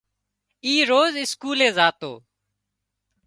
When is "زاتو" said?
1.77-2.13